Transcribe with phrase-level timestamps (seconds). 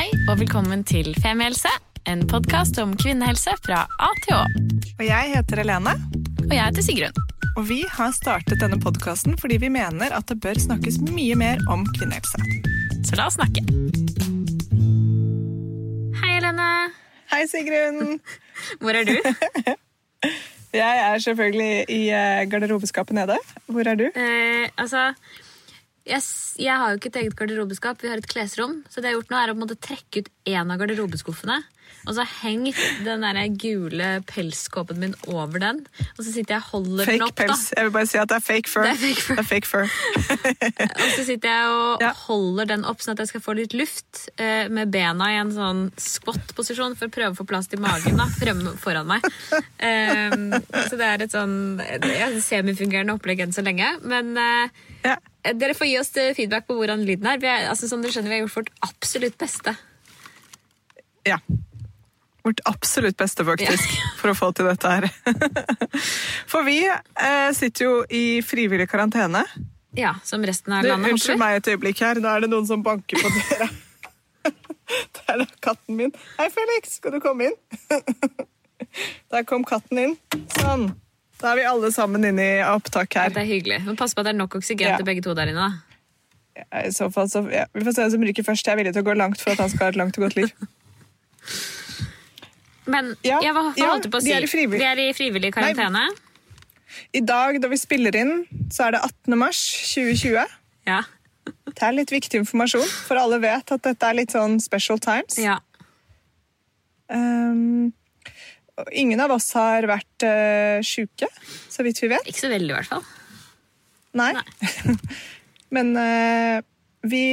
[0.00, 1.68] Hei og velkommen til Femihelse,
[2.08, 4.38] en podkast om kvinnehelse fra A til Å.
[4.94, 5.92] Og jeg heter Helene,
[6.46, 7.18] Og jeg heter Sigrun.
[7.50, 11.60] og vi har startet denne podkasten fordi vi mener at det bør snakkes mye mer
[11.68, 12.40] om kvinnehelse.
[13.04, 13.60] Så la oss snakke.
[16.22, 16.70] Hei, Helene.
[17.34, 18.22] Hei, Sigrun!
[18.80, 19.18] Hvor er du?
[20.80, 23.36] Jeg er selvfølgelig i eh, garderobeskapet nede.
[23.68, 24.08] Hvor er du?
[24.16, 25.10] Eh, altså,
[26.10, 26.22] jeg,
[26.66, 28.80] jeg har jo ikke et eget garderobeskap, vi har et klesrom.
[28.90, 30.80] Så det jeg har gjort nå er å på en måte trekke ut en av
[30.82, 31.60] garderobeskuffene.
[32.06, 35.82] Og så har hengt den der gule pelskåpen min over den.
[36.16, 37.32] Og så sitter jeg og holder den opp.
[37.34, 37.50] opp.
[37.50, 37.56] da.
[37.76, 38.86] Jeg vil bare si at det er fake fur.
[38.86, 39.40] Det er fake fur.
[39.42, 39.90] Er fake fur.
[41.04, 42.12] Og så sitter jeg og Ja.
[42.24, 45.52] holder den opp sånn at jeg skal få litt luft eh, med bena i en
[45.52, 49.26] sånn squat-posisjon for å prøve å få plass til magen da, fremme foran meg.
[49.52, 50.54] Um,
[50.88, 51.58] så det er et sånn
[52.44, 53.92] semifungerende opplegg enn så lenge.
[54.06, 55.18] Men eh, Ja.
[55.42, 57.40] Dere får gi oss eh, feedback på hvordan lyden er.
[57.42, 59.76] Vi er altså, som dere skjønner, vi har gjort vårt absolutt beste.
[61.28, 61.40] ja.
[62.40, 65.04] Vårt absolutt beste, faktisk, for å få til dette her.
[66.48, 69.42] For vi eh, sitter jo i frivillig karantene.
[69.92, 71.12] Ja, Som resten av Du, landet.
[71.12, 72.16] unnskyld meg et øyeblikk her.
[72.24, 73.68] Da er det noen som banker på døra.
[74.48, 76.14] Det er da katten min.
[76.38, 77.58] Hei, Felix, skal du komme inn?
[79.36, 80.16] Der kom katten inn.
[80.56, 80.88] Sånn.
[81.40, 83.30] Da er vi alle sammen inne i opptak Ja, her.
[83.34, 83.78] det er hyggelig.
[83.86, 84.96] Men pass på at det er nok oksygen Ja.
[84.96, 85.68] til begge to der inne.
[85.70, 86.80] da.
[86.84, 87.64] I så fall, så, ja.
[87.72, 88.66] Vi får se hvem som ryker først.
[88.66, 90.24] Jeg er villig til å gå langt for at han skal ha et langt og
[90.28, 90.50] godt liv.
[92.90, 94.32] Men Ja, jeg, hva, hva ja, holdt du på å si?
[94.34, 96.08] er i frivillig- Vi er i frivillig karantene.
[97.14, 99.38] I dag, da vi spiller inn, så er det 18.
[99.38, 99.60] mars
[99.94, 100.44] 2020.
[100.86, 101.02] Ja.
[101.70, 105.38] Det er litt viktig informasjon, for alle vet at dette er litt sånn special times.
[105.38, 105.58] ja.
[107.10, 107.92] Um,
[108.92, 111.28] ingen av oss har vært uh, sjuke,
[111.70, 112.28] så vidt vi vet.
[112.30, 113.06] Ikke så veldig, i hvert fall.
[114.18, 114.32] Nei.
[115.74, 116.60] Men uh,
[117.06, 117.24] vi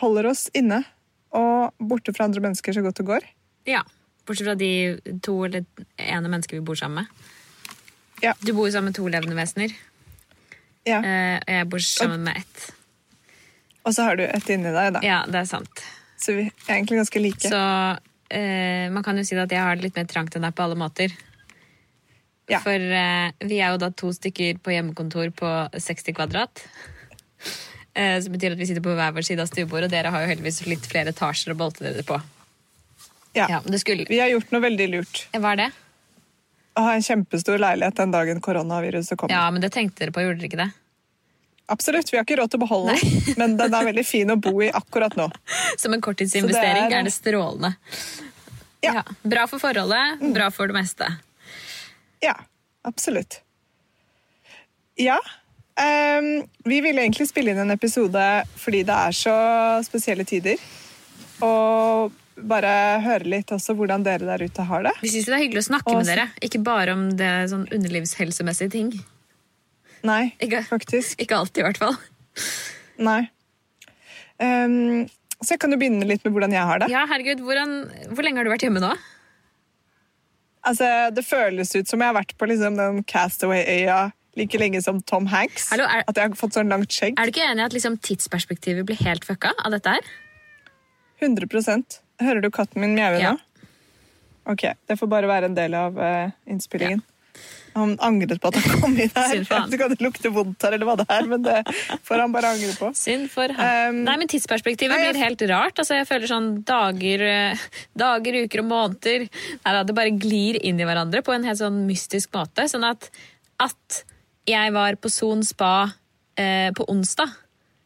[0.00, 0.82] holder oss inne
[1.36, 3.26] og borte fra andre mennesker så godt det går.
[3.68, 3.82] Ja.
[4.26, 4.72] Bortsett fra de
[5.24, 5.64] to eller
[5.96, 7.30] ene mennesket vi bor sammen med.
[8.22, 8.36] Ja.
[8.40, 9.74] Du bor jo sammen med to levende vesener.
[10.86, 11.00] Ja.
[11.02, 12.70] Uh, og jeg bor sammen med ett.
[13.82, 15.02] Og så har du et inni deg, da.
[15.02, 15.84] Ja, det er sant.
[16.22, 17.50] Så vi er egentlig ganske like.
[17.50, 17.62] Så
[18.32, 20.64] eh, man kan jo si at jeg har det litt mer trangt enn deg på
[20.64, 21.14] alle måter.
[22.50, 22.58] Ja.
[22.64, 26.64] For eh, vi er jo da to stykker på hjemmekontor på 60 kvadrat.
[27.94, 30.24] Eh, som betyr at vi sitter på hver vår side av stuebordet, og dere har
[30.24, 32.18] jo heldigvis litt flere etasjer å bolte dere på.
[33.36, 33.46] ja.
[33.48, 34.08] Ja, det skulle...
[34.08, 35.26] Vi har gjort noe veldig lurt.
[35.36, 35.70] Hva er det?
[36.72, 39.34] Å ha en kjempestor leilighet den dagen koronaviruset kommer.
[39.34, 40.70] Ja, men det tenkte dere på, gjorde dere ikke det?
[41.70, 44.36] Absolutt, vi har ikke råd til å beholde den, men den er veldig fin å
[44.36, 45.28] bo i akkurat nå.
[45.82, 47.74] Som en korttidsinvestering det er, er- det strålende.
[48.82, 48.96] Ja.
[48.98, 51.06] Ja, Bra for forholdet, bra for det meste.
[52.22, 52.34] Ja,
[52.82, 53.38] absolutt.
[54.98, 55.20] Ja.
[55.78, 58.24] Um, vi ville egentlig spille inn en episode
[58.60, 59.36] fordi det er så
[59.86, 60.58] spesielle tider.
[61.46, 62.12] Og
[62.42, 62.74] bare
[63.04, 64.92] høre litt også hvordan dere der ute har det.
[65.02, 67.64] Vi syns det er hyggelig å snakke Og med dere, ikke bare om det sånn
[67.70, 68.92] underlivshelsemessige ting.
[70.02, 71.20] Nei, Ikke, faktisk.
[71.22, 71.96] ikke alltid, i hvert fall.
[72.98, 73.20] Nei.
[74.42, 75.04] Um,
[75.42, 76.88] så jeg kan jo begynne litt med hvordan jeg har det.
[76.90, 77.76] Ja, herregud, hvordan,
[78.14, 78.92] Hvor lenge har du vært hjemme nå?
[80.66, 85.00] Altså, det føles ut som jeg har vært på liksom, den Castaway-øya like lenge som
[85.02, 85.68] Tom Hanks.
[85.72, 87.18] Hallo, er- At jeg har fått sånn langt skjegg.
[87.18, 90.00] Er du ikke enig i at liksom, tidsperspektivet blir helt fucka av dette her?
[91.20, 93.32] 100% Hører du katten min mjaue Ja.
[93.32, 93.38] nå?
[94.46, 97.02] Ok, Det får bare være en del av uh, innspillingen.
[97.74, 99.28] Han angret på at han kom inn her.
[99.32, 99.72] Synd for han.
[99.72, 101.58] Ikke om det lukter vondt her, eller hva det er, men det
[102.04, 102.90] får han bare angre på.
[102.98, 103.94] Synd for han.
[103.96, 105.78] Um, Nei, men Tidsperspektivet blir helt rart.
[105.80, 107.64] Altså, jeg føler sånn dager, eh,
[107.96, 111.58] dager, uker og måneder Nei, da, Det bare glir inn i hverandre på en helt
[111.62, 112.68] sånn mystisk måte.
[112.68, 113.08] Sånn at,
[113.60, 114.02] at
[114.48, 115.92] jeg var på Son spa
[116.36, 117.32] eh, på onsdag,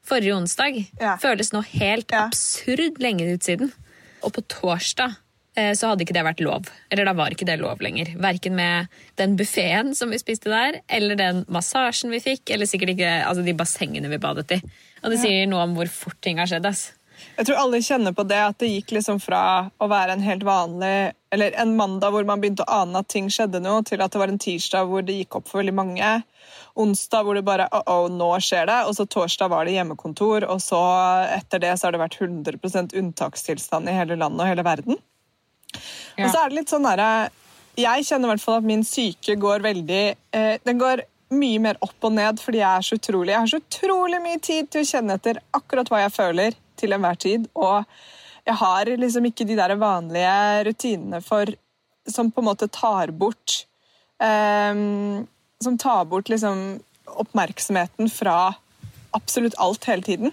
[0.07, 1.17] forrige onsdag, Ja.
[1.21, 2.27] føles nå helt Ja.
[2.27, 3.73] absurd lenge ut siden.
[4.25, 5.17] Og på torsdag
[5.57, 6.69] så hadde ikke det vært lov.
[6.93, 8.13] Eller da var ikke det lov lenger.
[8.21, 12.93] Verken med den buffeen som vi spiste der, eller den massasjen vi fikk, eller sikkert
[12.97, 14.61] ikke altså de bassengene vi badet i.
[15.03, 16.69] Og det sier noe om hvor fort ting har skjedd.
[16.69, 16.91] ass.
[17.37, 19.41] Jeg tror alle kjenner på det, at det gikk liksom fra
[19.81, 23.29] å være en helt vanlig Eller en mandag hvor man begynte å ane at ting
[23.33, 26.13] skjedde noe, til at det var en tirsdag hvor det gikk opp for veldig mange.
[26.81, 28.79] Onsdag hvor det bare oh, oh, nå skjer det.
[28.89, 30.47] Og så torsdag var det hjemmekontor.
[30.53, 30.81] Og så
[31.35, 35.01] etter det så har det vært 100% unntakstilstand i hele landet og hele verden.
[36.17, 36.27] Ja.
[36.27, 37.29] Og så er det litt sånn derre
[37.77, 41.05] Jeg kjenner i hvert fall at min syke går veldig eh, Den går
[41.37, 44.41] mye mer opp og ned fordi jeg er så utrolig Jeg har så utrolig mye
[44.43, 47.47] tid til å kjenne etter akkurat hva jeg føler til enhver tid.
[47.57, 47.85] Og
[48.47, 51.53] jeg har liksom ikke de der vanlige rutinene for
[52.07, 53.65] Som på en måte tar bort
[54.23, 54.75] eh,
[55.65, 58.57] Som tar bort liksom oppmerksomheten fra
[59.15, 60.33] absolutt alt hele tiden.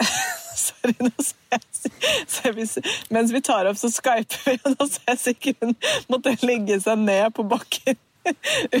[0.54, 2.78] Sorry, nå ser jeg hvis,
[3.12, 5.76] mens vi tar opp, så skyper vi, og nå ser jeg hun
[6.12, 7.98] måtte legge seg ned på bakken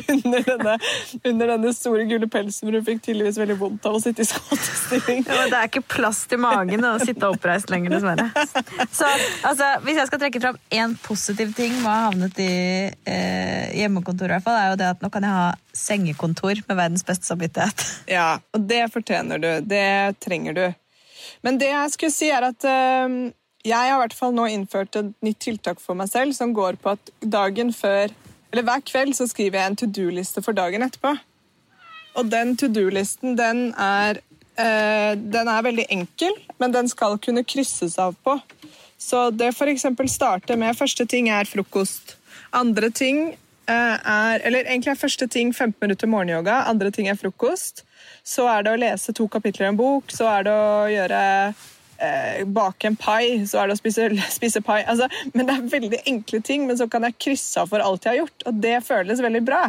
[0.08, 0.78] under denne,
[1.24, 4.28] under denne store gule pelsen, hvor hun fikk tydeligvis veldig vondt av å sitte i
[4.28, 5.24] skåtestilling.
[5.28, 8.28] Ja, det er ikke plass til magen å sitte oppreist lenger, dessverre.
[8.94, 9.08] Så
[9.44, 12.54] altså, hvis jeg skal trekke fram én positiv ting med å ha havnet i
[13.10, 16.78] eh, hjemmekontor, i hvert fall, er jo det at nå kan jeg ha sengekontor med
[16.78, 17.84] verdens beste samvittighet.
[18.10, 19.50] Ja, og det fortjener du.
[19.68, 20.64] Det trenger du.
[21.42, 23.32] Men det jeg skulle si, er at øh,
[23.64, 26.80] jeg har i hvert fall nå innført et nytt tiltak for meg selv, som går
[26.82, 28.12] på at dagen før
[28.52, 31.10] Eller hver kveld så skriver jeg en to do-liste for dagen etterpå.
[32.14, 34.20] Og den to do-listen, den er
[34.54, 38.36] Uh, Den er veldig enkel, men den skal kunne krysses av på.
[38.98, 39.86] Så det f.eks.
[40.12, 42.14] starter med første ting er frokost.
[42.54, 43.34] Andre ting
[43.72, 47.84] er Eller egentlig er første ting 15 minutter morgenyoga, andre ting er frokost.
[48.24, 51.20] Så er det å lese to kapitler i en bok, så er det å gjøre
[51.98, 54.82] eh, bake en pai, så er det å spise, spise pai.
[54.82, 58.04] Altså, men det er veldig enkle ting, men så kan jeg krysse av for alt
[58.04, 59.64] jeg har gjort, og det føles veldig bra.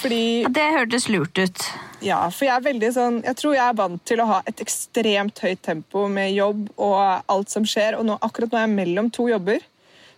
[0.00, 1.64] Fordi Det hørtes lurt ut.
[2.00, 4.62] Ja, for jeg er veldig sånn Jeg tror jeg er vant til å ha et
[4.62, 6.94] ekstremt høyt tempo med jobb og
[7.28, 9.60] alt som skjer, og nå, akkurat nå er jeg mellom to jobber.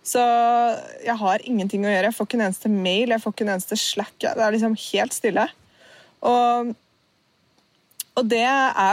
[0.03, 0.21] Så
[1.05, 2.09] jeg har ingenting å gjøre.
[2.09, 4.15] Jeg får ikke en eneste mail, jeg får ikke en eneste slack.
[4.19, 5.49] Det er liksom helt stille.
[6.23, 6.73] Og
[8.13, 8.45] og det,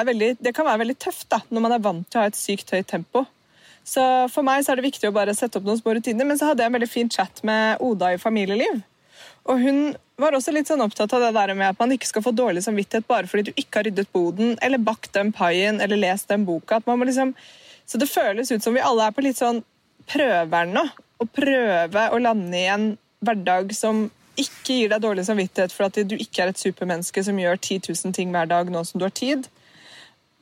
[0.08, 2.38] veldig, det, kan være veldig tøft da, når man er vant til å ha et
[2.38, 3.26] sykt høyt tempo.
[3.84, 4.02] Så
[4.32, 6.24] For meg så er det viktig å bare sette opp noen små rutiner.
[6.28, 8.80] Men så hadde jeg en veldig fin chat med Oda i Familieliv.
[9.48, 9.80] Og hun
[10.20, 12.62] var også litt sånn opptatt av det der med at man ikke skal få dårlig
[12.66, 16.44] samvittighet bare fordi du ikke har ryddet boden eller bakt den paien eller lest den
[16.48, 16.80] boka.
[16.84, 17.32] Liksom,
[17.88, 19.62] så det føles ut som vi alle er på litt sånn
[20.10, 20.86] prøveren nå.
[21.20, 22.90] Å prøve å lande i en
[23.20, 24.06] hverdag som
[24.40, 27.90] ikke gir deg dårlig samvittighet for at du ikke er et supermenneske som gjør 10
[27.90, 29.48] 000 ting hver dag nå som du har tid,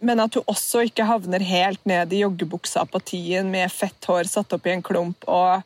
[0.05, 4.69] men at du også ikke havner helt ned i joggebukseapatien med fett hår satt opp
[4.69, 5.27] i en klump.
[5.27, 5.65] og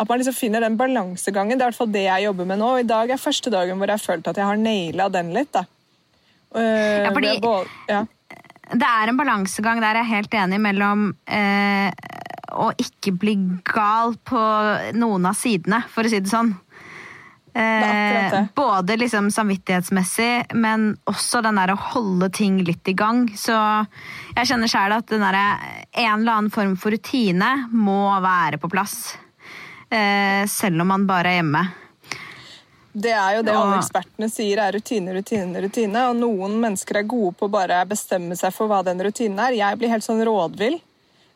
[0.00, 1.54] At man liksom finner den balansegangen.
[1.54, 2.70] Det er i hvert fall det jeg jobber med nå.
[2.80, 5.52] I dag er første dagen hvor jeg har følt at jeg har naila den litt.
[5.54, 5.62] da.
[6.50, 7.36] Uh, ja, fordi
[7.86, 8.00] ja.
[8.70, 11.90] Det er en balansegang der jeg er helt enig mellom eh,
[12.52, 13.36] å ikke bli
[13.66, 14.42] gal på
[14.98, 16.54] noen av sidene, for å si det sånn.
[17.54, 23.24] Eh, både liksom samvittighetsmessig, men også den der å holde ting litt i gang.
[23.34, 23.56] Så
[24.36, 25.40] jeg kjenner sjæl at den der,
[25.90, 29.16] en eller annen form for rutine må være på plass.
[29.90, 31.64] Eh, selv om man bare er hjemme.
[32.92, 36.06] Det er jo det alle ekspertene sier er rutine, rutine, rutine.
[36.10, 39.58] Og noen mennesker er gode på å bare bestemme seg for hva den rutinen er.
[39.58, 40.78] Jeg blir helt sånn rådvill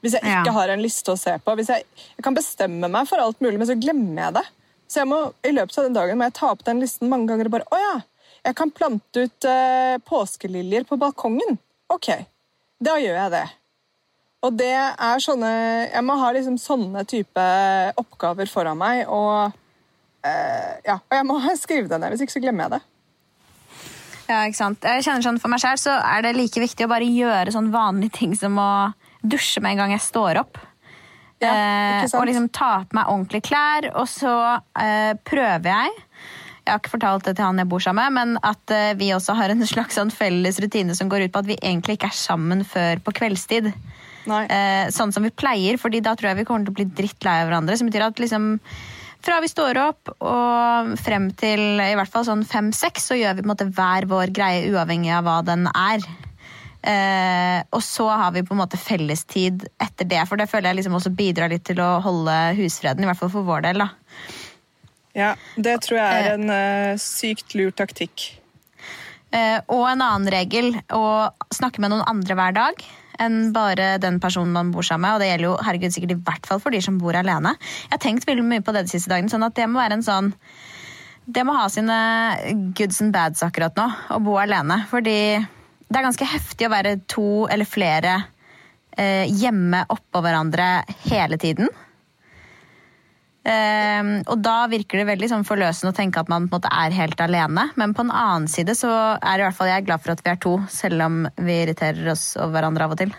[0.04, 0.56] hvis jeg ikke ja.
[0.58, 1.54] har en liste å se på.
[1.56, 1.86] Hvis jeg,
[2.18, 4.44] jeg kan bestemme meg for alt mulig, men så glemmer jeg det.
[4.84, 7.30] Så jeg må, i løpet av den dagen må jeg ta opp den listen mange
[7.30, 7.94] ganger og bare Å ja,
[8.44, 11.56] jeg kan plante ut uh, påskeliljer på balkongen.
[11.92, 12.10] OK,
[12.84, 13.44] da gjør jeg det.
[14.44, 15.50] Og det er sånne
[15.88, 17.44] Jeg må ha liksom sånne type
[18.00, 22.44] oppgaver foran meg, og uh, Ja, og jeg må skrive det ned, hvis ikke så
[22.44, 22.82] glemmer jeg det.
[24.28, 24.84] Ja, ikke sant.
[24.84, 27.72] Jeg kjenner sånn For meg selv så er det like viktig å bare gjøre sånn
[27.72, 28.70] vanlige ting som å
[29.24, 30.60] dusje med en gang jeg står opp.
[31.42, 36.04] Ja, eh, og liksom ta på meg ordentlige klær, og så uh, prøver jeg
[36.64, 39.10] jeg har ikke fortalt det til han jeg bor sammen med, men at uh, vi
[39.12, 42.08] også har en slags sånn felles rutine som går ut på at vi egentlig ikke
[42.08, 43.68] er sammen før på kveldstid.
[44.24, 47.42] Uh, sånn som vi pleier, fordi da tror jeg vi kommer til å bli drittlei
[47.42, 47.76] av hverandre.
[47.76, 48.54] Som betyr at liksom
[49.24, 53.44] fra vi står opp og frem til i hvert fall sånn fem-seks, så gjør vi
[53.44, 56.04] på en måte hver vår greie uavhengig av hva den er.
[56.84, 60.82] Eh, og så har vi på en måte fellestid etter det, for det føler jeg
[60.82, 63.84] liksom også bidrar litt til å holde husfreden, i hvert fall for vår del.
[63.86, 63.88] da.
[65.14, 66.34] Ja, det tror jeg er eh.
[66.34, 68.26] en eh, sykt lur taktikk.
[69.34, 72.84] Eh, og en annen regel å snakke med noen andre hver dag
[73.22, 75.16] enn bare den personen man bor sammen med.
[75.16, 77.54] Og det gjelder jo herregud sikkert i hvert fall for de som bor alene.
[77.86, 80.00] Jeg har tenkt veldig mye på det de siste dagene, sånn at det må være
[80.00, 80.34] en sånn
[81.24, 81.94] det må ha sine
[82.76, 84.82] goods and bads akkurat nå, å bo alene.
[84.90, 85.16] Fordi
[85.88, 88.14] det er ganske heftig å være to eller flere
[88.96, 90.68] eh, hjemme oppå hverandre
[91.08, 91.68] hele tiden.
[93.44, 97.20] Eh, og da virker det veldig sånn forløsende å tenke at man måte er helt
[97.20, 97.68] alene.
[97.80, 100.32] Men på en annen side så er i hvert fall jeg glad for at vi
[100.32, 103.14] er to, selv om vi irriterer oss over hverandre av og til.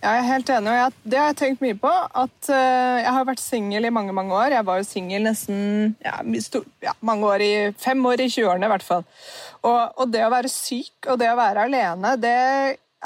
[0.00, 1.90] Jeg er helt enig, og jeg, det har jeg tenkt mye på.
[1.92, 4.54] at uh, Jeg har vært singel i mange mange år.
[4.56, 5.58] Jeg var jo singel nesten
[6.00, 6.14] ja,
[6.86, 9.04] ja, mange år i, fem år i 20-årene i hvert fall.
[9.60, 12.38] Og, og, det å være syk og det å være alene, det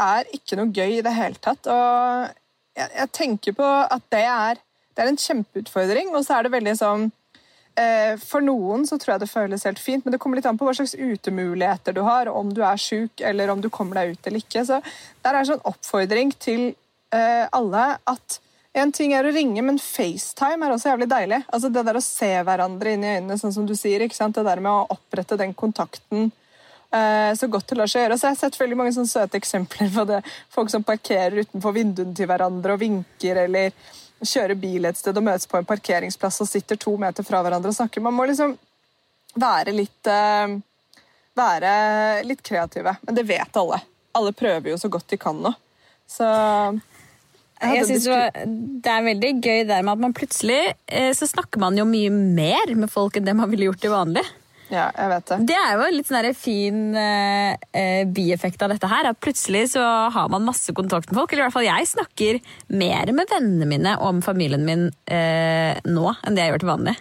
[0.05, 1.67] er ikke noe gøy i det hele tatt.
[1.67, 2.31] Og
[2.79, 4.63] jeg, jeg tenker på at det er,
[4.95, 9.17] det er en kjempeutfordring, og så er det veldig sånn uh, For noen så tror
[9.17, 12.05] jeg det føles helt fint, men det kommer litt an på hva slags utemuligheter du
[12.07, 14.63] har, om du er syk eller om du kommer deg ut eller ikke.
[14.63, 14.79] Så
[15.27, 16.71] der er en sånn oppfordring til
[17.15, 18.41] eh, alle at
[18.75, 21.41] en ting er å ringe, men FaceTime er også jævlig deilig.
[21.47, 24.03] Altså Det der å se hverandre inn i øynene, sånn som du sier.
[24.03, 24.35] ikke sant?
[24.35, 26.33] Det der med å opprette den kontakten
[26.91, 28.19] eh, så godt det lar seg gjøre.
[28.19, 30.21] Så Jeg har sett veldig mange sånne søte eksempler på det.
[30.51, 33.71] Folk som parkerer utenfor vinduene til hverandre og vinker, eller
[34.25, 37.71] kjører bil et sted og møtes på en parkeringsplass og sitter to meter fra hverandre
[37.71, 38.03] og snakker.
[38.03, 38.57] Man må liksom
[39.39, 40.57] være litt eh,
[41.35, 42.97] være litt kreative.
[43.03, 43.81] Men det vet alle.
[44.15, 45.53] Alle prøver jo så godt de kan nå.
[46.07, 46.27] Så
[47.73, 48.07] jeg synes
[48.85, 52.13] Det er veldig gøy der med at man plutselig eh, så snakker man jo mye
[52.13, 54.25] mer med folk enn det man ville gjort til vanlig.
[54.73, 58.73] Ja, jeg vet Det Det er jo en litt sånn fin eh, eh, bieffekt av
[58.73, 59.11] dette her.
[59.11, 61.33] At plutselig så har man masse kontakt med folk.
[61.33, 62.41] Eller i hvert fall jeg snakker
[62.73, 66.73] mer med vennene mine og med familien min eh, nå enn det jeg gjør til
[66.73, 66.97] vanlig.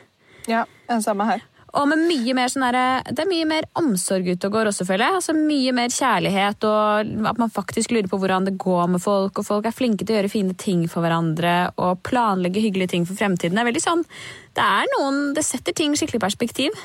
[0.52, 0.66] Ja,
[1.02, 1.46] samme her.
[1.74, 5.08] Og med mye mer sånn det er mye mer omsorg ute og går også, føler
[5.08, 5.18] jeg.
[5.20, 9.42] Altså Mye mer kjærlighet, og at man faktisk lurer på hvordan det går med folk.
[9.42, 13.08] Og folk er flinke til å gjøre fine ting for hverandre og planlegge hyggelige ting
[13.10, 13.58] for fremtiden.
[13.58, 14.04] Det er veldig sånn,
[14.54, 16.84] det er noen, det setter ting skikkelig i perspektiv.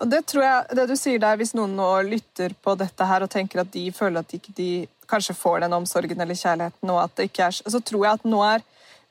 [0.00, 3.26] Og det tror jeg, det du sier der, Hvis noen nå lytter på dette her
[3.26, 7.02] og tenker at de føler at de ikke kanskje får den omsorgen eller kjærligheten, og
[7.02, 8.64] at det ikke er, så tror jeg at nå er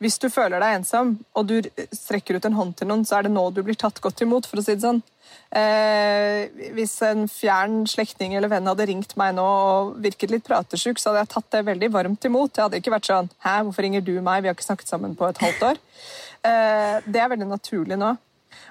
[0.04, 1.56] hvis du føler deg ensom, og du
[1.96, 4.46] strekker ut en hånd til noen, så er det nå du blir tatt godt imot,
[4.46, 5.02] for å si det sånn.
[5.58, 11.00] Eh, hvis en fjern slektning eller venn hadde ringt meg nå og virket litt pratesjuk,
[11.00, 12.54] så hadde jeg tatt det veldig varmt imot.
[12.54, 14.44] Jeg hadde ikke vært sånn 'Hæ, hvorfor ringer du meg?
[14.44, 15.80] Vi har ikke snakket sammen på et halvt år.'
[16.46, 18.16] Eh, det er veldig naturlig nå.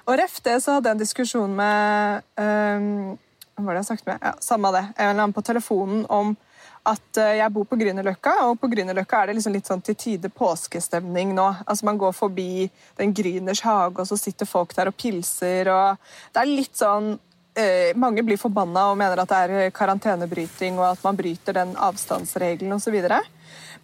[0.07, 3.17] Og ref det så hadde jeg en diskusjon med um,
[3.57, 4.19] Hva var det jeg snakket med?
[4.21, 4.85] Ja, Samme det.
[4.97, 6.37] En eller annen på telefonen om
[6.87, 9.97] at eh, jeg bor på Grünerløkka, og på Grünerløkka er det liksom litt sånn til
[9.99, 11.47] tide påskestemning nå.
[11.65, 12.67] Altså Man går forbi
[12.99, 17.13] den Grüners hage, og så sitter folk der og pilser, og det er litt sånn
[17.57, 21.75] eh, Mange blir forbanna og mener at det er karantenebryting, og at man bryter den
[21.75, 22.99] avstandsregelen osv.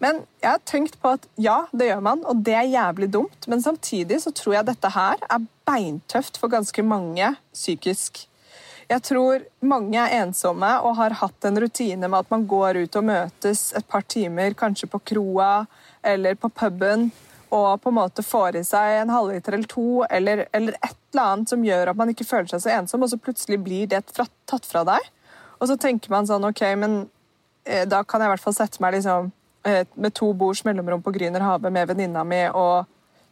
[0.03, 3.47] Men jeg har tenkt på at ja, det gjør man, og det er jævlig dumt.
[3.47, 8.25] Men samtidig så tror jeg dette her er beintøft for ganske mange psykisk.
[8.93, 12.97] Jeg tror mange er ensomme og har hatt en rutine med at man går ut
[12.99, 15.63] og møtes et par timer, kanskje på kroa
[16.05, 17.07] eller på puben,
[17.53, 21.23] og på en måte får i seg en halvliter eller to, eller, eller, et eller
[21.23, 24.03] annet som gjør at man ikke føler seg så ensom, og så plutselig blir det
[24.13, 25.09] tatt fra deg.
[25.57, 27.03] Og så tenker man sånn OK, men
[27.65, 29.31] eh, da kan jeg i hvert fall sette meg liksom,
[29.69, 32.89] eh, med to bords mellomrom på Grünerhavet med venninna mi og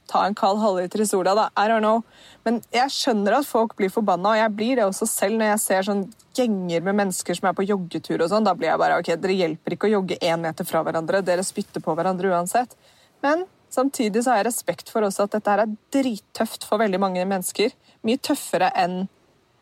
[0.09, 1.49] ta en kald halvliter i sola, da.
[1.55, 2.01] I don't know.
[2.43, 5.63] Men jeg skjønner at folk blir forbanna, og jeg blir det også selv når jeg
[5.65, 6.03] ser sånn
[6.37, 8.47] gjenger med mennesker som er på joggetur og sånn.
[8.47, 11.45] Da blir jeg bare OK, dere hjelper ikke å jogge én meter fra hverandre, dere
[11.45, 12.75] spytter på hverandre uansett.
[13.23, 17.01] Men samtidig så har jeg respekt for også at dette her er drittøft for veldig
[17.01, 17.75] mange mennesker.
[18.07, 19.03] Mye tøffere enn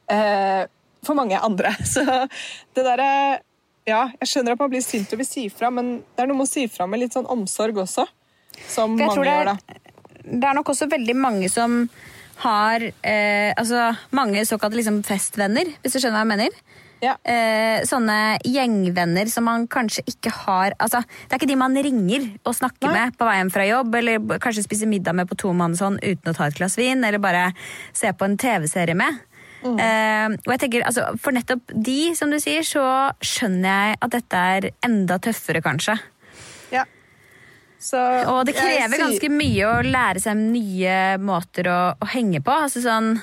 [0.09, 0.63] eh,
[1.05, 1.75] for mange andre.
[1.93, 3.11] Så det derre
[3.87, 6.37] Ja, jeg skjønner at man blir sint og vil si fra, men det er noe
[6.37, 8.03] med å si fra med litt sånn omsorg også.
[8.69, 9.88] Som mange gjør, da
[10.29, 11.83] det er nok også veldig mange som
[12.39, 16.61] har eh, altså mange såkalte liksom festvenner, hvis du skjønner hva jeg mener.
[16.99, 17.13] Ja.
[17.23, 22.25] Eh, sånne gjengvenner som man kanskje ikke har altså, Det er ikke de man ringer
[22.43, 22.95] og snakker Nei.
[22.97, 26.35] med på vei hjem fra jobb, eller kanskje spiser middag med på tomannshånd uten å
[26.35, 27.49] ta et glass vin, eller bare
[27.95, 29.23] se på en TV-serie med.
[29.63, 29.79] Mm.
[29.83, 32.83] Eh, og jeg tenker, altså, For nettopp de, som du sier, så
[33.23, 35.97] skjønner jeg at dette er enda tøffere, kanskje.
[37.79, 42.55] Så, og det krever ganske mye å lære seg nye måter å, å henge på.
[42.67, 43.13] Altså sånn,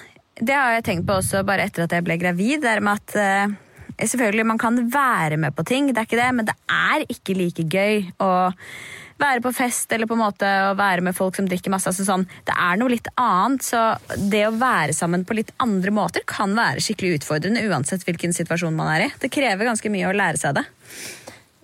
[0.40, 2.64] det har jeg tenkt på også bare etter at jeg ble gravid.
[2.64, 3.62] Det med at uh,
[3.96, 7.32] Selvfølgelig, man kan være med på ting, det er ikke det, men det er ikke
[7.32, 8.30] like gøy å
[9.16, 11.88] være på fest eller på en måte å være med folk som drikker masse.
[11.88, 15.94] Altså sånn, det er noe litt annet, så det å være sammen på litt andre
[15.96, 19.12] måter kan være skikkelig utfordrende uansett hvilken situasjon man er i.
[19.22, 20.66] Det krever ganske mye å lære seg det.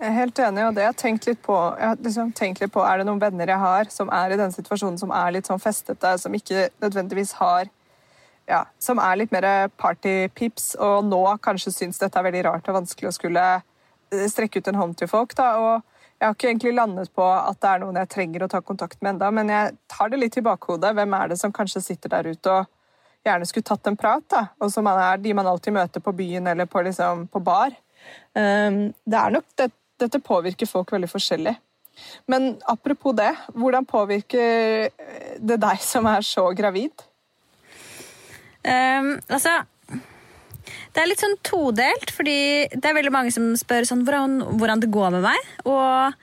[0.03, 2.59] Jeg er helt enig, og det jeg har tenkt litt på, jeg har liksom tenkt
[2.59, 5.31] litt på Er det noen venner jeg har som er i den situasjonen, som er
[5.31, 7.69] litt sånn festete, som ikke nødvendigvis har
[8.49, 9.47] ja, Som er litt mer
[9.79, 14.59] partypips, og nå kanskje syns dette er veldig rart og vanskelig å skulle eh, strekke
[14.59, 15.31] ut en hånd til folk.
[15.39, 18.49] da, og jeg har ikke egentlig landet på at det er noen jeg trenger å
[18.51, 20.91] ta kontakt med enda, men jeg tar det litt i bakhodet.
[20.97, 22.67] Hvem er det som kanskje sitter der ute og
[23.23, 24.43] gjerne skulle tatt en prat, da?
[24.59, 27.71] Og som er de man alltid møter på byen eller på, liksom, på bar.
[28.35, 29.69] Um, det er nok det,
[30.01, 31.53] dette påvirker folk veldig forskjellig.
[32.25, 34.89] Men apropos det, hvordan påvirker
[35.37, 37.05] det deg som er så gravid?
[38.63, 39.59] Um, altså
[40.95, 44.83] Det er litt sånn todelt, fordi det er veldig mange som spør sånn, hvordan, hvordan
[44.83, 45.49] det går med meg.
[45.67, 46.13] Og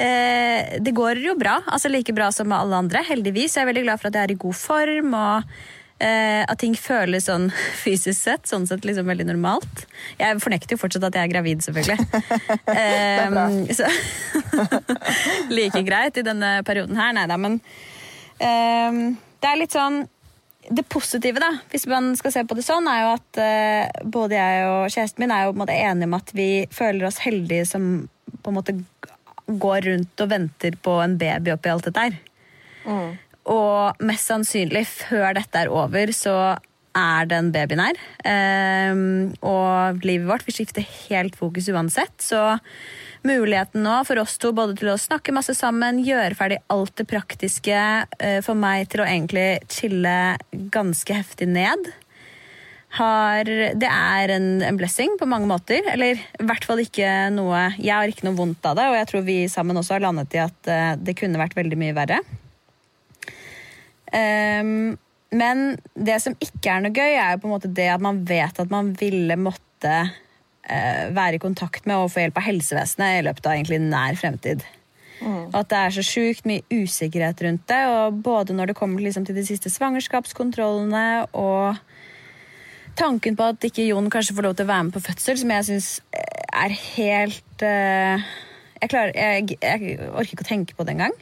[0.00, 1.58] eh, det går jo bra.
[1.66, 3.58] altså Like bra som alle andre, heldigvis.
[3.58, 5.14] Jeg er veldig glad for at jeg er i god form.
[5.18, 5.52] og
[6.00, 7.50] Eh, at ting føles sånn
[7.82, 9.84] fysisk sett, sånn sett liksom veldig normalt.
[10.20, 11.98] Jeg fornekter jo fortsatt at jeg er gravid, selvfølgelig.
[12.80, 13.90] eh, så,
[15.58, 17.12] like greit i denne perioden her.
[17.16, 17.60] Nei da, men
[18.40, 19.04] eh,
[19.40, 20.02] det er litt sånn
[20.70, 24.36] det positive, da, hvis man skal se på det sånn, er jo at uh, både
[24.36, 27.18] jeg og kjæresten min er jo på en måte enige om at vi føler oss
[27.24, 27.86] heldige som
[28.44, 28.76] på en måte
[29.50, 32.20] går rundt og venter på en baby oppi alt dette her.
[32.84, 33.16] Mm.
[33.50, 36.36] Og mest sannsynlig, før dette er over, så
[36.96, 37.98] er den babyen her.
[38.26, 42.16] Um, og livet vårt vil skifte helt fokus uansett.
[42.22, 42.40] Så
[43.26, 47.08] muligheten nå for oss to både til å snakke masse sammen, gjøre ferdig alt det
[47.10, 47.80] praktiske,
[48.10, 50.16] uh, for meg til å egentlig chille
[50.74, 51.92] ganske heftig ned,
[52.98, 53.46] har,
[53.78, 55.84] det er en, en, blessing på mange måter.
[55.92, 59.10] Eller i hvert fall ikke noe Jeg har ikke noe vondt av det, og jeg
[59.12, 62.18] tror vi sammen også har landet i at uh, det kunne vært veldig mye verre.
[64.10, 64.98] Um,
[65.30, 68.24] men det som ikke er noe gøy, er jo på en måte det at man
[68.26, 73.20] vet at man ville måtte uh, være i kontakt med og få hjelp av helsevesenet
[73.20, 74.66] i løpet av egentlig nær fremtid.
[75.20, 75.52] Mm.
[75.54, 77.80] At det er så sjukt mye usikkerhet rundt det.
[77.92, 81.76] og Både når det kommer liksom til de siste svangerskapskontrollene og
[82.98, 85.52] tanken på at ikke Jon kanskje får lov til å være med på fødsel, som
[85.54, 85.90] jeg syns
[86.50, 88.30] er helt uh,
[88.80, 91.16] jeg, klarer, jeg, jeg, orker ikke å tenke på det engang.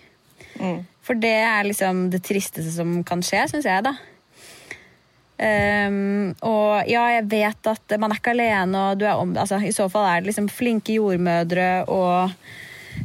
[0.59, 0.81] Mm.
[1.09, 3.97] For det er liksom det tristeste som kan skje, syns jeg, da.
[5.39, 9.61] Um, og ja, jeg vet at man er ikke alene, og du er om, altså,
[9.63, 12.35] i så fall er det liksom flinke jordmødre og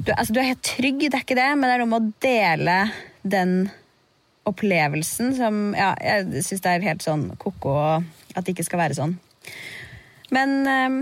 [0.01, 2.01] du, altså, du er helt trygg, det er ikke det, men det er noe med
[2.01, 2.77] å dele
[3.21, 3.53] den
[4.49, 7.77] opplevelsen som Ja, jeg syns det er helt sånn ko-ko
[8.33, 9.13] at det ikke skal være sånn.
[10.33, 10.99] Men um,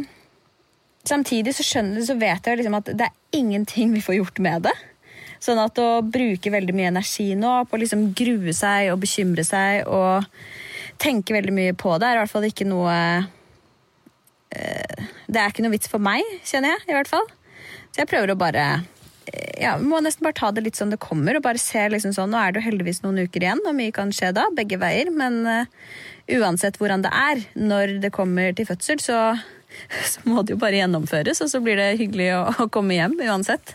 [1.07, 4.67] samtidig så skjønner så vet jeg liksom at det er ingenting vi får gjort med
[4.67, 4.75] det.
[5.41, 9.45] Sånn at å bruke veldig mye energi nå på å liksom grue seg og bekymre
[9.45, 10.27] seg og
[11.01, 12.95] tenke veldig mye på det, er i hvert fall ikke noe
[13.25, 17.25] uh, Det er ikke noe vits for meg, kjenner jeg, i hvert fall.
[17.91, 18.65] Så jeg prøver å bare
[19.31, 21.39] eh, ja, må nesten bare ta det litt som det kommer.
[21.39, 23.95] og bare se liksom sånn, Nå er det jo heldigvis noen uker igjen, og mye
[23.95, 25.09] kan skje da, begge veier.
[25.15, 25.87] Men uh,
[26.37, 29.23] uansett hvordan det er, når det kommer til fødsel, så,
[30.11, 31.41] så, må det jo bare gjennomføres.
[31.41, 33.73] Og så blir det hyggelig å, å komme hjem uansett.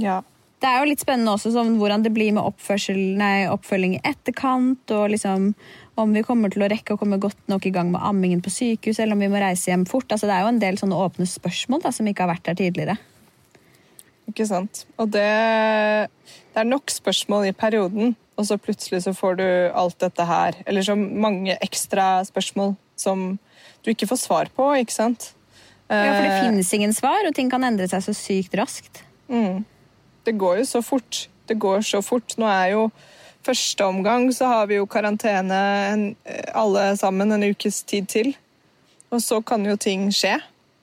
[0.00, 0.24] Ja,
[0.58, 2.42] det er jo litt spennende også sånn, hvordan det blir med
[3.18, 4.90] nei, oppfølging i etterkant.
[4.90, 5.52] og liksom
[5.98, 8.50] Om vi kommer til å rekke å komme godt nok i gang med ammingen på
[8.50, 10.10] sykehus, eller om vi må reise hjem fort.
[10.10, 12.58] Altså, det er jo en del sånne åpne spørsmål da, som ikke har vært der
[12.58, 12.98] tidligere.
[14.28, 14.84] Ikke sant.
[14.98, 15.24] Og det,
[16.54, 20.58] det er nok spørsmål i perioden, og så plutselig så får du alt dette her.
[20.66, 23.30] Eller så mange ekstra spørsmål som
[23.86, 25.32] du ikke får svar på, ikke sant.
[25.88, 29.06] Ja, for det eh, finnes ingen svar, og ting kan endre seg så sykt raskt.
[29.30, 29.62] Mm
[30.28, 31.24] det går jo så fort.
[31.48, 32.36] Det går så fort.
[32.36, 32.90] Nå er jo
[33.48, 36.04] første omgang så har vi jo karantene en,
[36.52, 38.34] alle sammen en ukes tid til.
[39.08, 40.36] Og så kan jo ting skje.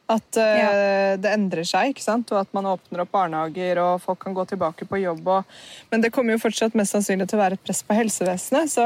[0.06, 0.72] At uh, ja.
[1.18, 2.30] det endrer seg, ikke sant?
[2.30, 5.30] og at man åpner opp barnehager og folk kan gå tilbake på jobb.
[5.34, 5.56] Og...
[5.90, 8.70] Men det kommer jo fortsatt mest sannsynlig til å være et press på helsevesenet.
[8.70, 8.86] Så,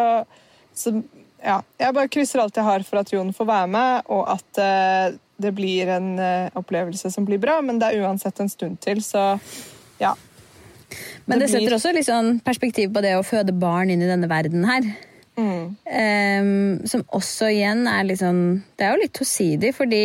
[0.72, 0.96] så
[1.44, 4.64] ja, jeg bare krysser alt jeg har for at Jon får være med, og at
[4.64, 7.60] uh, det blir en uh, opplevelse som blir bra.
[7.68, 9.34] Men det er uansett en stund til, så
[10.00, 10.16] ja.
[11.30, 14.66] Men det, setter også liksom perspektiv på det å føde barn inn i denne verden
[14.70, 14.88] her.
[15.40, 15.76] Mm.
[15.88, 20.02] Um, som også igjen er litt sånn Det er jo litt tosidig, fordi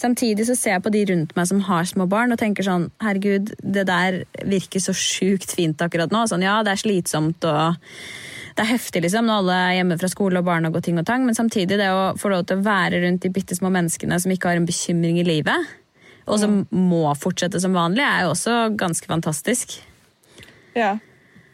[0.00, 2.88] samtidig så ser jeg på de rundt meg som har små barn, og tenker sånn
[3.04, 6.24] Herregud, det der virker så sjukt fint akkurat nå.
[6.30, 7.78] Sånn, ja, det er slitsomt og
[8.56, 11.06] det er heftig liksom, når alle er hjemme fra skole og barnehage og ting og
[11.08, 14.18] tang, men samtidig det å få lov til å være rundt de bitte små menneskene
[14.20, 15.70] som ikke har en bekymring i livet,
[16.26, 16.82] og som mm.
[16.90, 19.78] må fortsette som vanlig, er jo også ganske fantastisk.
[20.76, 20.96] Ja.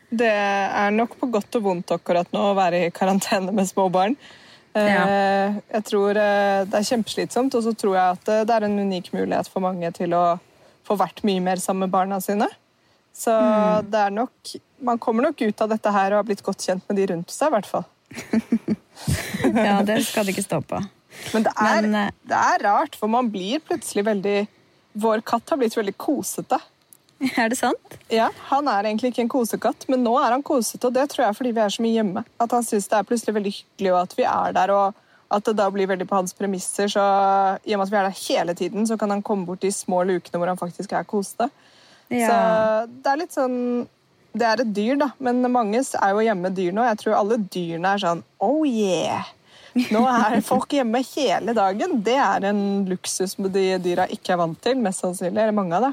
[0.09, 3.89] Det er nok på godt og vondt akkurat nå å være i karantene med små
[3.93, 4.17] barn.
[4.77, 5.03] Eh, ja.
[5.75, 9.13] Jeg tror eh, det er kjempeslitsomt, og så tror jeg at det er en unik
[9.17, 10.25] mulighet for mange til å
[10.89, 12.49] få vært mye mer sammen med barna sine.
[13.19, 13.91] Så mm.
[13.91, 14.53] det er nok
[14.85, 17.33] Man kommer nok ut av dette her og har blitt godt kjent med de rundt
[17.35, 17.87] seg, i hvert fall.
[19.67, 20.79] ja, det skal det ikke stå på.
[21.35, 24.39] Men det er, Men, eh, det er rart, for man blir plutselig veldig
[24.99, 26.57] Vår katt har blitt veldig kosete.
[27.43, 27.99] Er det sant?
[28.15, 30.87] Ja, Han er egentlig ikke en kosekatt, men nå er han kosete.
[30.87, 32.25] Og det tror jeg er fordi vi er så mye hjemme.
[32.39, 34.75] At han syns det er plutselig veldig hyggelig og at vi er der.
[34.77, 36.89] og at det da blir veldig på hans premisser.
[36.89, 37.03] så
[37.65, 39.73] I og med at vi er der hele tiden, så kan han komme bort de
[39.73, 41.51] små lukene hvor han faktisk er kosete.
[42.09, 42.29] Ja.
[42.29, 42.37] Så
[42.89, 43.59] det er litt sånn
[44.33, 46.85] Det er et dyr, da, men mange er jo hjemme dyr nå.
[46.87, 49.29] Jeg tror alle dyrene er sånn oh yeah!
[49.93, 51.99] Nå er folk hjemme hele dagen.
[52.05, 55.43] Det er en luksus de dyra ikke er vant til, mest sannsynlig.
[55.43, 55.93] Eller mange av det.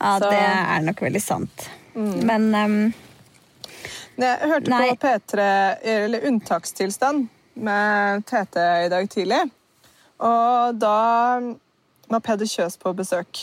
[0.00, 0.30] Ja, Så.
[0.30, 1.68] det er nok veldig sant.
[1.94, 2.14] Mm.
[2.26, 2.94] Men um,
[4.18, 4.88] Jeg hørte Nei.
[4.90, 5.44] på P3,
[5.82, 9.42] eller Unntakstilstand, med Tete i dag tidlig.
[10.18, 10.96] Og da
[12.10, 13.40] var Peder Kjøs på besøk.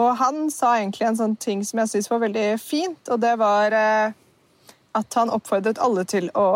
[0.00, 3.34] Og han sa egentlig en sånn ting som jeg syns var veldig fint, og det
[3.40, 4.16] var eh,
[4.96, 6.46] at han oppfordret alle til å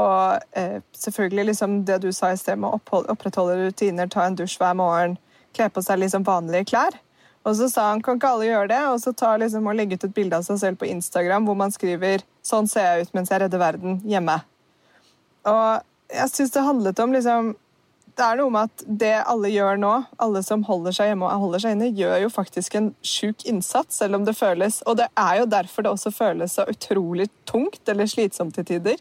[0.57, 4.57] eh, Selvfølgelig liksom det du sa i sted med å opprettholde rutiner, ta en dusj
[4.61, 5.19] hver morgen,
[5.55, 6.97] kle på seg liksom vanlige klær.
[7.45, 9.99] Og så sa han kan ikke alle gjøre det, og så tar liksom og legge
[9.99, 13.15] ut et bilde av seg selv på Instagram hvor man skriver 'Sånn ser jeg ut
[13.15, 14.41] mens jeg redder verden hjemme'.
[15.45, 17.55] Og jeg syns det handlet om liksom
[18.15, 21.41] Det er noe med at det alle gjør nå, alle som holder seg hjemme og
[21.41, 25.09] holder seg inne, gjør jo faktisk en sjuk innsats, selv om det føles Og det
[25.19, 28.97] er jo derfor det også føles så utrolig tungt eller slitsomt til tider.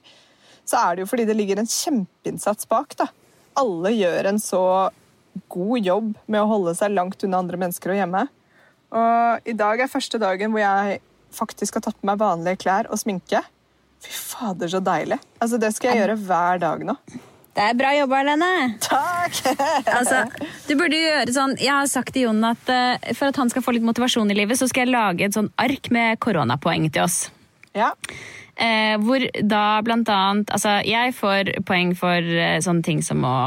[0.66, 2.98] Så er det jo fordi det ligger en kjempeinnsats bak.
[2.98, 3.08] da.
[3.56, 4.90] Alle gjør en så
[5.54, 8.24] god jobb med å holde seg langt unna andre mennesker og hjemme.
[8.94, 11.02] Og i dag er første dagen hvor jeg
[11.34, 13.42] faktisk har tatt på meg vanlige klær og sminke.
[14.04, 15.20] Fy fader, så deilig.
[15.40, 16.98] Altså, Det skal jeg gjøre hver dag nå.
[17.54, 18.52] Det er bra jobba, Lene.
[18.82, 19.40] Takk!
[19.94, 20.24] Altså,
[20.66, 23.62] du burde gjøre sånn Jeg har sagt til Jon at uh, for at han skal
[23.66, 27.06] få litt motivasjon i livet, så skal jeg lage et sånn ark med koronapoeng til
[27.06, 27.28] oss.
[27.78, 27.92] Ja.
[28.58, 33.38] Uh, hvor da blant annet Altså, jeg får poeng for uh, sånne ting som å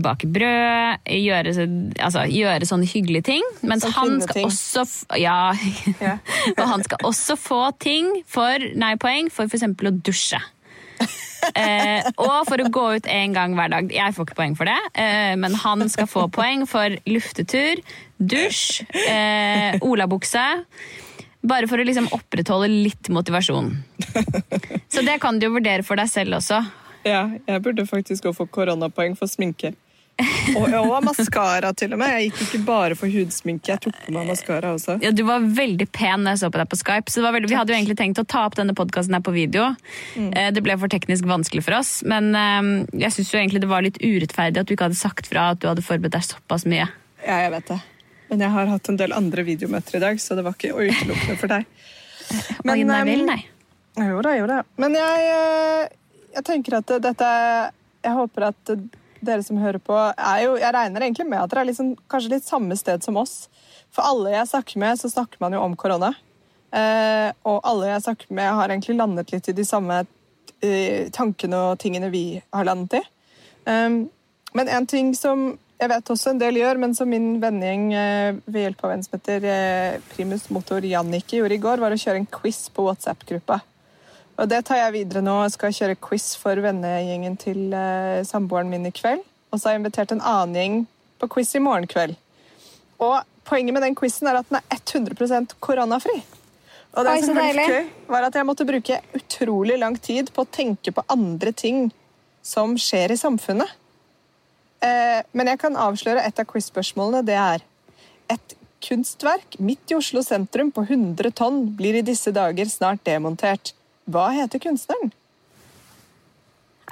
[0.00, 1.52] bake brød, gjøre,
[2.00, 3.42] altså, gjøre sånne hyggelige ting.
[3.62, 4.46] Mens han skal ting.
[4.48, 5.52] også f- Ja.
[6.00, 6.16] Ja.
[6.58, 9.62] og han skal også få ting for Nei, poeng for f.eks.
[9.68, 10.40] å dusje.
[11.58, 13.88] Eh, og for å gå ut en gang hver dag.
[13.92, 17.80] Jeg får ikke poeng for det, eh, men han skal få poeng for luftetur,
[18.22, 20.44] dusj, eh, olabukse.
[21.42, 23.72] Bare for å liksom opprettholde litt motivasjon.
[24.88, 26.60] Så det kan du jo vurdere for deg selv også.
[27.04, 29.74] ja, jeg burde faktisk gå for koronapoeng for sminke.
[30.58, 32.12] Og, og maskara, til og med.
[32.16, 34.98] Jeg gikk ikke bare for hudsminke, jeg tok på meg maskara også.
[35.02, 37.12] Ja, du var veldig pen når jeg så på deg på Skype.
[37.12, 39.24] Så det var veldig, vi hadde jo egentlig tenkt å ta opp denne podkasten her
[39.24, 39.70] på video.
[40.16, 40.30] Mm.
[40.56, 41.94] Det ble for teknisk vanskelig for oss.
[42.08, 42.72] Men eh,
[43.04, 45.68] jeg syns egentlig det var litt urettferdig at du ikke hadde sagt fra at du
[45.70, 46.88] hadde forberedt deg såpass mye.
[47.22, 47.80] Ja, jeg vet det.
[48.32, 51.38] Men jeg har hatt en del andre videomøter i dag, så det var ikke utelukkende
[51.40, 51.66] for deg.
[52.72, 53.40] Oi, nei vel, nei.
[54.00, 54.62] Jo da, jo da.
[54.80, 57.30] Men jeg, eh, jeg tenker at dette
[58.02, 58.70] Jeg håper at
[59.26, 62.34] dere som hører på, er jo Jeg regner egentlig med at dere er liksom, kanskje
[62.34, 63.48] litt samme sted som oss.
[63.92, 66.12] For alle jeg snakker med, så snakker man jo om korona.
[66.72, 70.02] Eh, og alle jeg snakker med, har egentlig landet litt i de samme
[70.64, 73.04] eh, tankene og tingene vi har landet i.
[73.62, 74.08] Um,
[74.56, 78.36] men en ting som jeg vet også en del gjør, men som min vennegjeng eh,
[78.46, 81.98] ved hjelp av en som heter eh, Primus Motor Jannicke gjorde i går, var å
[81.98, 83.58] kjøre en quiz på WhatsApp-gruppa.
[84.40, 85.34] Og det tar jeg videre nå.
[85.44, 89.24] Jeg skal kjøre quiz for vennegjengen til eh, samboeren min i kveld.
[89.52, 90.78] Og så har jeg invitert en annen gjeng
[91.20, 92.16] på quiz i morgen kveld.
[93.02, 96.22] Og poenget med den quizen er at den er 100% koronafri.
[96.92, 100.44] Og det Oi, som var gøy, var at jeg måtte bruke utrolig lang tid på
[100.44, 101.86] å tenke på andre ting
[102.44, 103.68] som skjer i samfunnet.
[104.82, 107.22] Eh, men jeg kan avsløre et av quiz-spørsmålene.
[107.24, 107.64] Det er
[108.32, 113.72] et kunstverk midt i Oslo sentrum på 100 tonn blir i disse dager snart demontert.
[114.10, 115.12] Hva heter kunstneren?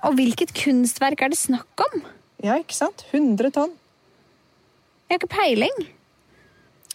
[0.07, 2.05] Og hvilket kunstverk er det snakk om?
[2.41, 3.03] Ja, ikke sant?
[3.11, 3.73] 100 tonn.
[5.11, 5.81] Jeg har ikke peiling.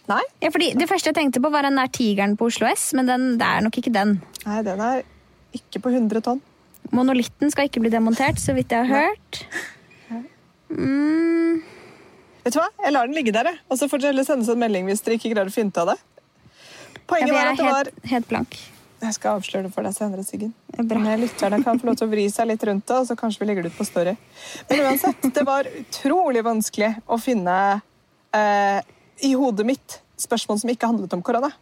[0.06, 2.92] Nei, Ja, fordi Det første jeg tenkte på, var den der tigeren på Oslo S,
[2.94, 4.20] men den, det er nok ikke den.
[4.46, 5.02] Nei den er
[5.54, 6.40] ikke på 100 tonn.
[6.94, 9.40] Monolitten skal ikke bli demontert, så vidt jeg har hørt.
[10.70, 11.62] Mm,
[12.46, 12.68] Vet du hva?
[12.82, 13.58] Jeg lar den ligge der, jeg.
[13.70, 15.70] Og så får dere heller sende oss en melding hvis dere ikke greier å finne
[15.74, 15.96] ut av det.
[15.98, 18.56] ja, Poenget for var at det var helt, helt blank.
[19.02, 20.54] Jeg skal avsløre det for deg senere, Siggen.
[20.72, 20.98] Bra.
[20.98, 23.42] Men lytterne kan få lov til å vri seg litt rundt det, og så kanskje
[23.42, 24.16] vi legger det ut på Story.
[24.70, 27.56] Men uansett, det var utrolig vanskelig å finne
[28.32, 28.80] eh,
[29.28, 31.52] i hodet mitt spørsmål som ikke handlet om korona.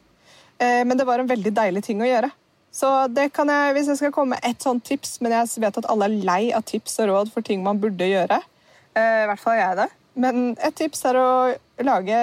[0.62, 2.30] Eh, men det var en veldig deilig ting å gjøre.
[2.74, 5.76] Så det kan jeg, hvis jeg skal komme med et sånt tips, men jeg vet
[5.78, 8.40] at alle er lei av tips og råd for ting man burde gjøre.
[8.94, 9.90] Eh, I hvert fall er jeg det.
[10.22, 11.28] Men et tips er å
[11.82, 12.18] lage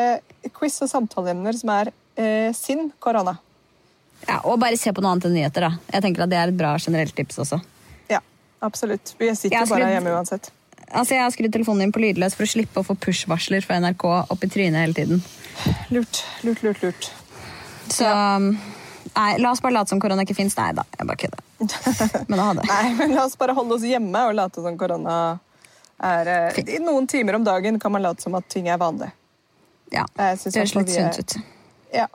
[0.56, 3.38] quiz og samtaleemner som er eh, sin korona.
[4.28, 5.72] Ja, Og bare se på noe annet enn nyheter, da.
[5.94, 7.62] Jeg tenker at Det er et bra generelt tips også.
[8.12, 8.22] Ja,
[8.60, 9.16] absolutt.
[9.20, 10.52] Vi sitter jo bare hjemme uansett.
[10.92, 13.80] Altså, Jeg har skrudd telefonen din på lydløs for å slippe å få push-varsler fra
[13.80, 15.24] NRK opp i trynet hele tiden.
[15.94, 17.12] Lurt, lurt, lurt, lurt.
[17.92, 18.40] Så ja.
[18.40, 20.58] nei, la oss bare late som korona ikke fins.
[20.60, 21.46] Nei da, jeg bare kødder.
[22.30, 22.68] Men det hadde.
[22.68, 25.16] Nei, men la oss bare holde oss hjemme og late som korona
[26.02, 26.72] er eh, Fint.
[26.74, 29.12] I noen timer om dagen kan man late som at ting er vanlig.
[29.92, 31.36] Ja, Det høres litt sunt ut.
[31.94, 32.08] Ja.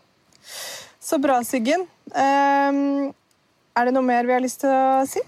[1.07, 1.85] Så bra, Siggen.
[2.11, 3.13] Um,
[3.79, 5.23] er det noe mer vi har lyst til å si?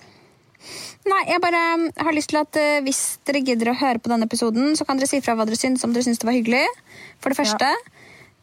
[1.07, 4.11] Nei, jeg bare um, har lyst til at uh, hvis dere gidder å høre på
[4.11, 6.35] denne episoden, så kan dere si fra hva dere syns, om dere syns det var
[6.35, 6.65] hyggelig.
[7.23, 7.71] For det første.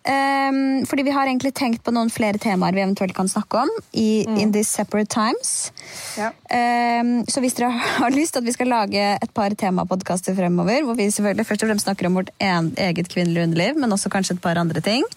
[0.06, 3.72] Um, fordi vi har egentlig tenkt på noen flere temaer vi eventuelt kan snakke om
[3.98, 4.36] i mm.
[4.38, 5.72] In These Separate Times.
[6.13, 6.30] Ja.
[6.46, 7.72] Um, så hvis dere
[8.04, 11.65] har lyst til at vi skal lage et par temapodkaster fremover, hvor vi selvfølgelig først
[11.65, 14.84] og fremst snakker om vårt en, eget kvinnelige underliv, men også kanskje et par andre
[14.86, 15.10] ting,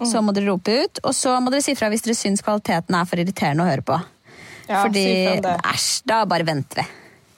[0.00, 0.08] mm.
[0.10, 1.04] så må dere rope ut.
[1.06, 3.86] Og så må dere si fra hvis dere syns kvaliteten er for irriterende å høre
[3.86, 4.00] på.
[4.66, 5.06] Ja, Fordi
[5.38, 6.88] æsj, da bare venter vi.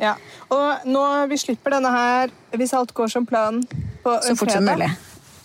[0.00, 0.16] Ja,
[0.50, 3.62] Og nå vi slipper denne her, hvis alt går som planen,
[4.02, 4.56] på så fort fredag.
[4.56, 4.92] som mulig.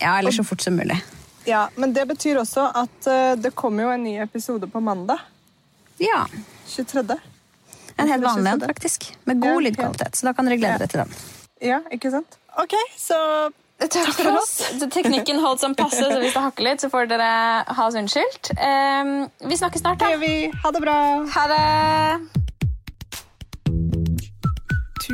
[0.00, 0.96] Ja, eller så fort som mulig.
[1.48, 5.22] Ja, Men det betyr også at uh, det kommer jo en ny episode på mandag.
[6.00, 6.26] Ja.
[6.66, 7.16] 23.
[7.96, 9.10] En helt vanlig en, faktisk.
[9.24, 10.16] Med god ja, lydkvalitet.
[10.16, 11.16] Så da kan dere glede dere til den.
[11.60, 12.38] Ja, ikke sant?
[12.60, 13.18] Ok, så
[13.80, 14.58] Takk for oss.
[14.92, 17.30] Teknikken holdt som passe, så hvis det hakker litt, så får dere
[17.64, 18.52] ha oss unnskyldt.
[18.60, 19.14] Um,
[19.48, 20.10] vi snakkes snart, da.
[20.10, 20.34] Det gjør vi.
[20.64, 21.00] Ha det bra.
[21.38, 22.49] Ha det.